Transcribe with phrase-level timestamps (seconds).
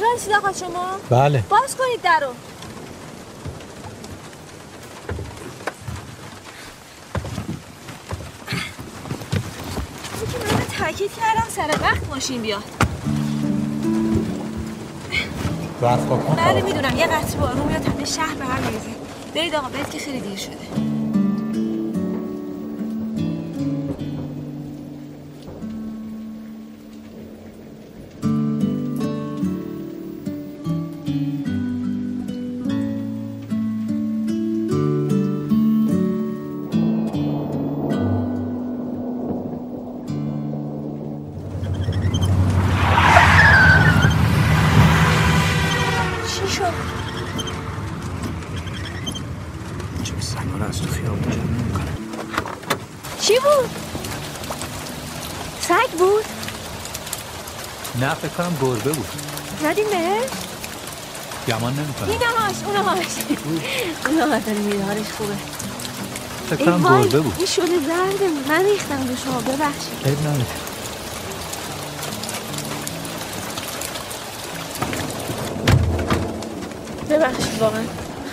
[0.00, 0.86] راستی آقا شما.
[1.10, 1.44] بله.
[1.48, 2.32] باز کنید درو
[10.78, 12.62] تاکید کردم سر وقت ماشین بیاد.
[15.80, 16.96] کن بله می‌دونم.
[16.96, 18.90] یه قطر بارون میاد همه شهر به هم میریزه.
[19.34, 20.95] برید آقا برید که خیلی دیر شده.
[58.06, 59.06] نه فکر کنم گربه بود.
[59.62, 60.30] زدیم بهش؟
[61.48, 62.08] گمان نمی‌کنم.
[62.08, 63.06] اینهاش اونهاش
[64.06, 65.34] اونهاش میره حالش خوبه.
[66.50, 67.34] فکر کنم گربه بود.
[67.36, 70.06] این شده زرده من ریختم به شما ببخشید.
[70.06, 70.46] عیب نداره.
[77.10, 77.82] ببخشید واقعا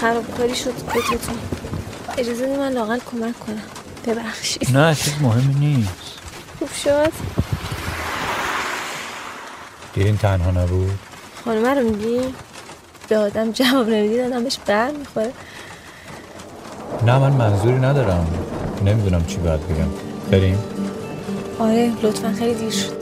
[0.00, 1.38] خرابکاری شد کتتون
[2.18, 3.62] اجازه من لاقل کمک کنم.
[4.06, 4.76] ببخشید.
[4.76, 5.90] نه چیز مهمی نیست.
[6.58, 7.41] خوب شد؟
[9.94, 10.98] دیرین تنها نبود؟
[11.44, 12.20] خانمه رو میگی؟
[13.08, 15.32] به آدم جواب نمی‌دید آدم بهش بر می‌خوره.
[17.06, 18.26] نه من منظوری ندارم.
[18.84, 19.88] نمی‌دونم چی باید بگم.
[20.30, 20.58] بریم؟
[21.58, 23.01] آره لطفا خیلی دیر شد.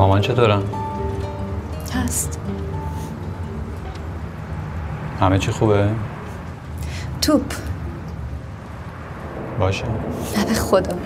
[0.00, 0.62] مامان چطورم
[1.94, 2.40] هست.
[5.20, 5.88] همه چی خوبه؟
[7.22, 7.54] توپ.
[9.58, 9.84] باشه.
[10.38, 10.96] نه به خدا.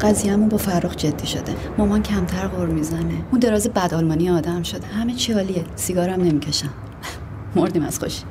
[0.00, 1.54] قضیهمون با فرخ جدی شده.
[1.78, 3.14] مامان کمتر غور می‌زنه.
[3.30, 4.86] اون دراز بد آلمانی آدم شده.
[4.86, 5.64] همه چی عالیه.
[5.76, 6.70] سیگارم نمی‌کشم.
[7.56, 8.22] مردیم از خوشی.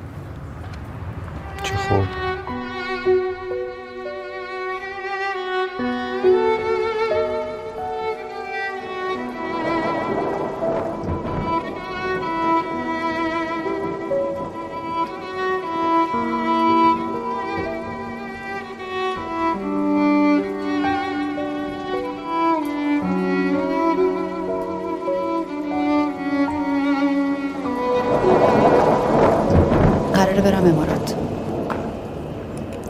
[30.45, 31.16] برم امارات.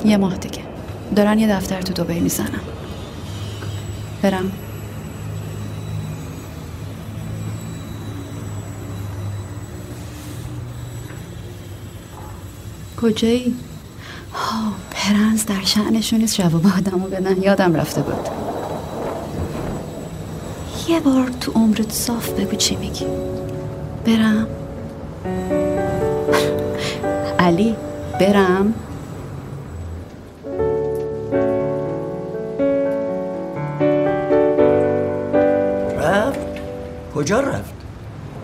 [0.06, 0.62] یه ماه دیگه.
[1.16, 2.60] دارن یه دفتر تو دبی می‌زنم
[4.22, 4.52] برم.
[13.02, 13.56] کجایی؟
[14.34, 16.38] ها پرنس در شعنشون نیست.
[16.38, 17.42] جواب آدمو بدن.
[17.42, 18.30] یادم رفته بود.
[20.88, 23.06] یه بار تو عمرت صاف بگو چی میگی.
[24.06, 24.48] برم.
[27.46, 27.76] علی
[28.20, 28.74] برم.
[35.98, 36.40] رفت؟
[37.16, 37.74] کجا رفت؟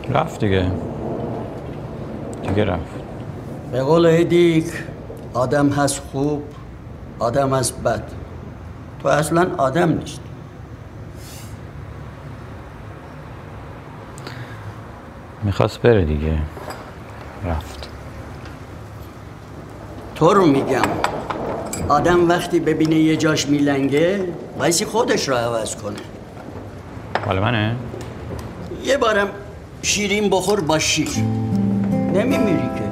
[0.10, 0.72] رفت دیگه.
[2.48, 2.82] دیگه رفت.
[3.72, 4.66] به قول هدیک
[5.34, 6.44] آدم هست خوب
[7.20, 8.04] آدم هست بد.
[9.04, 10.22] تو اصلا آدم نیست
[15.44, 16.38] می‌خواست بره دیگه.
[17.46, 17.91] رفت.
[20.22, 20.82] تو رو میگم؟
[21.90, 24.28] آدم وقتی ببینه یه جاش میلنگه
[24.60, 25.96] وایسی خودش رو عوض کنه.
[27.26, 27.76] حال منه؟
[28.86, 29.28] یه بارم
[29.82, 31.10] شیرین بخور با شیر.
[32.14, 32.84] نمیمیری که.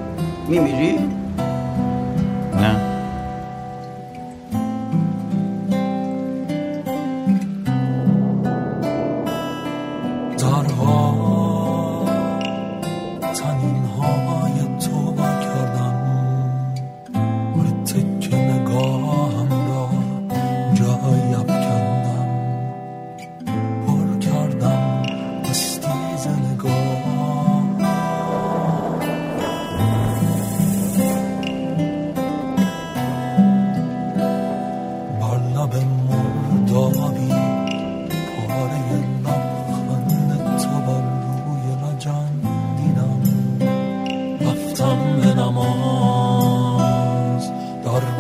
[0.48, 1.00] میمیری؟
[2.62, 2.89] نه.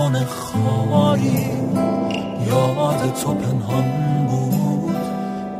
[0.09, 1.49] زمان خاری
[2.47, 3.83] یاد تو پنهان
[4.27, 4.95] بود.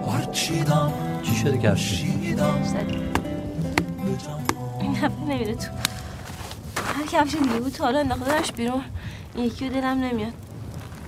[0.08, 0.92] برچیدم
[1.24, 2.36] چی شده کردی؟
[4.82, 5.68] این هفته نمیره تو.
[6.96, 8.82] هر کفش دیگه بود تو حالا انداخته بیرون.
[9.36, 10.34] این یکی دلم نمیاد.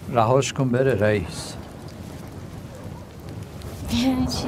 [0.10, 1.54] رهاش کن بره رئیس.
[3.94, 4.48] یعنی چی؟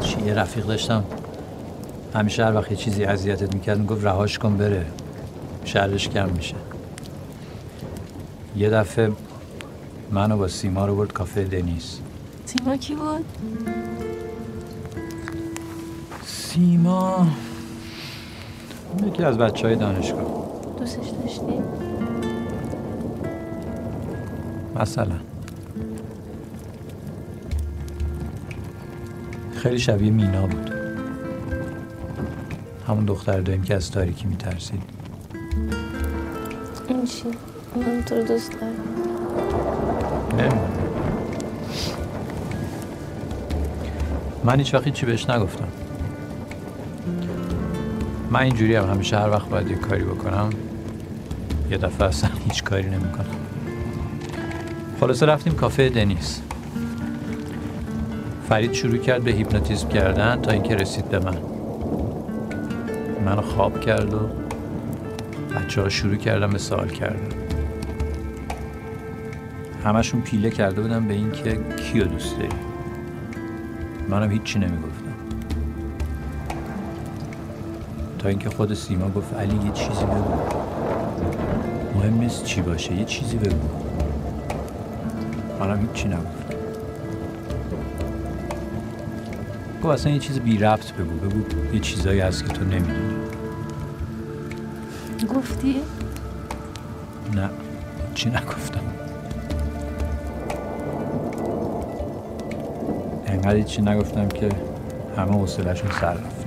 [0.00, 1.04] چی یه رفیق داشتم.
[2.14, 4.86] همیشه هر وقت یه چیزی اذیتت می‌کرد می‌گفت رهاش کن بره.
[5.64, 6.54] شرش کم میشه.
[8.56, 9.12] یه دفعه
[10.10, 12.00] منو با سیما رو برد کافه دنیس
[12.44, 13.24] سیما کی بود؟
[16.24, 17.26] سیما
[19.06, 20.46] یکی از بچه های دانشگاه
[20.78, 21.62] دوستش داشتی؟
[24.76, 25.16] مثلا
[29.52, 30.72] خیلی شبیه مینا بود
[32.88, 34.82] همون دختر داریم که از تاریکی میترسید
[36.88, 37.24] این چی؟
[37.84, 38.96] رو دوست دارم
[44.44, 45.68] من هیچ وقت چی بهش نگفتم
[48.30, 50.50] من اینجوری هم همیشه هر وقت باید یه کاری بکنم
[51.70, 53.36] یه دفعه اصلا هیچ کاری نمی‌کنم
[55.00, 56.40] خلاصه رفتیم کافه دنیس
[58.48, 61.36] فرید شروع کرد به هیپنوتیزم کردن تا اینکه رسید به من
[63.24, 64.18] منو خواب کرد و
[65.56, 67.45] بچه ها شروع کردن به سوال کردن
[69.86, 72.48] همشون پیله کرده بودن به اینکه کیو دوست داری.
[74.08, 75.14] منم هیچی نمی‌گفتم.
[78.18, 80.34] تا اینکه خود سیما گفت علی یه چیزی بگو.
[81.94, 83.68] مهم نیست چی باشه یه چیزی بگو.
[85.60, 86.56] منم هیچی نگفتم.
[89.82, 93.16] گفت اصلا یه چیز بی ربط بگو بگو یه چیزایی هست که تو نمی‌دونی.
[95.34, 95.76] گفتی؟
[97.34, 97.50] نه
[98.14, 98.95] چی نگفتم.
[103.46, 104.48] انقدر چی نگفتم که
[105.16, 106.46] همه حوصله‌شون سر رفت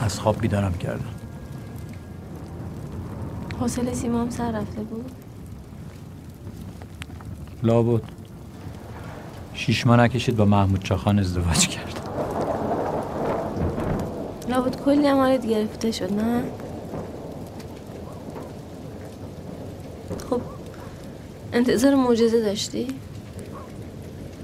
[0.00, 1.04] از خواب بیدارم کردم.
[3.60, 5.10] حوصله سیما هم سر رفته بود؟
[7.62, 8.02] لابد.
[9.54, 12.08] شیش ماه نکشید با محمود چاخان ازدواج کرد.
[14.48, 16.42] لابد کلی هم حالت گرفته شد نه؟
[20.30, 20.40] خب
[21.52, 22.88] انتظار معجزه داشتی؟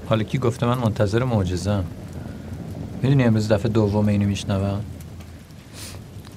[0.08, 1.84] حالا کی گفته من منتظر معجزه‌ام؟
[3.02, 4.80] می‌دونی امروز دفعه دوم اینو میشنوم؟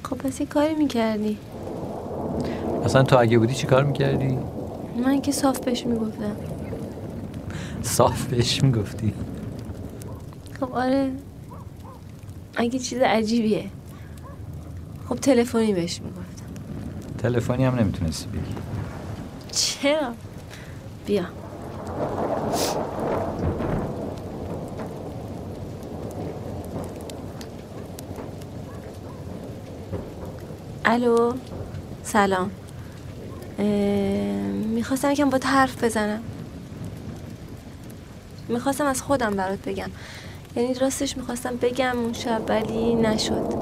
[0.03, 1.37] خب پس یه کاری می‌کردی.
[2.85, 4.37] اصلا تو اگه بودی چی کار می‌کردی؟
[5.05, 6.35] من که صاف بهش می‌گفتم.
[7.83, 9.13] صاف بهش می‌گفتی؟
[10.59, 11.11] خب آره.
[12.55, 13.65] اگه چیز عجیبیه.
[15.09, 16.45] خب تلفنی بهش می‌گفتم.
[17.17, 18.55] تلفنی هم نمی‌تونستی بگی.
[19.51, 20.13] چرا؟
[21.05, 21.23] بیا.
[30.89, 31.33] الو
[32.03, 32.51] سلام.
[34.75, 36.21] می‌خواستم یکم با حرف بزنم.
[38.49, 39.89] می‌خواستم از خودم برات بگم.
[40.55, 43.53] یعنی راستش می‌خواستم بگم اون شب ولی نشد.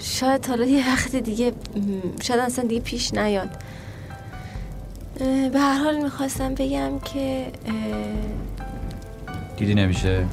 [0.00, 1.52] شاید حالا یه وقت دیگه
[2.22, 3.50] شاید اصلا دیگه پیش نیاد.
[5.52, 7.46] به هر حال می‌خواستم بگم که
[9.56, 10.26] دیدی نمیشه؟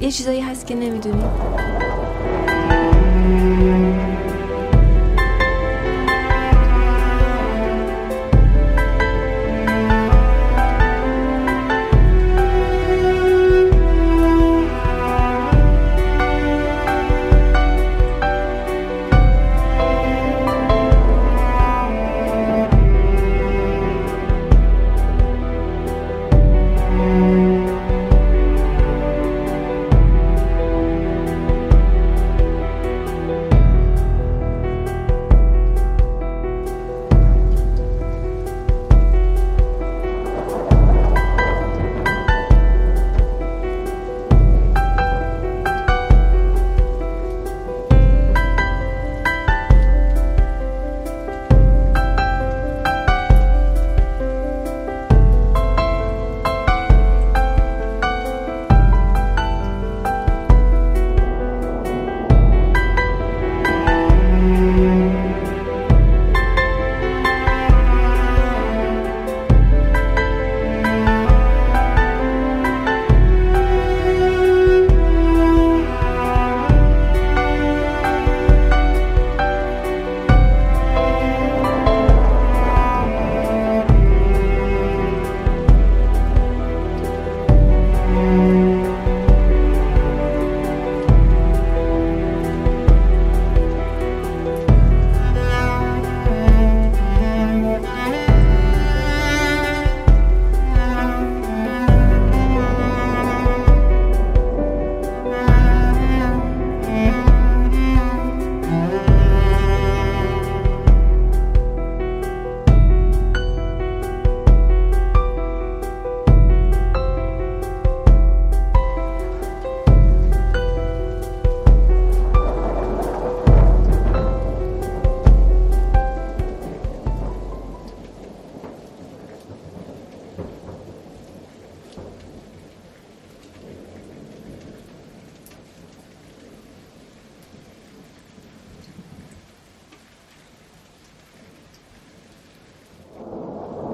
[0.00, 1.24] یه چیزایی هست که نمی‌دونی.